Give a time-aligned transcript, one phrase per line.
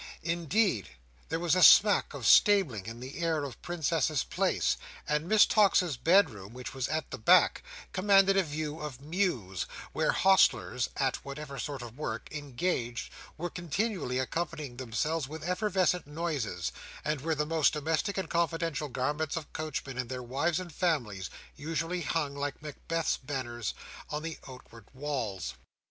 [0.23, 0.89] Indeed,
[1.29, 4.75] there was a smack of stabling in the air of Princess's Place;
[5.07, 7.61] and Miss Tox's bedroom (which was at the back)
[7.93, 14.17] commanded a vista of Mews, where hostlers, at whatever sort of work engaged, were continually
[14.17, 16.71] accompanying themselves with effervescent noises;
[17.05, 21.29] and where the most domestic and confidential garments of coachmen and their wives and families,
[21.55, 23.75] usually hung, like Macbeth's banners,
[24.09, 25.53] on the outward walls.